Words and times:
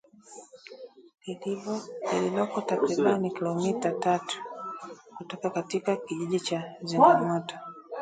lililoko 2.11 2.57
takriban 2.61 3.29
kilomita 3.31 3.91
tatu 3.91 4.37
kutoka 5.17 5.49
katika 5.49 5.95
kijiji 5.95 6.39
cha 6.39 6.75
Zimamoto 6.83 7.55